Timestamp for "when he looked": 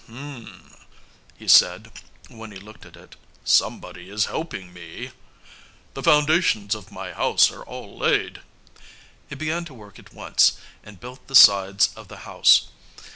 2.27-2.87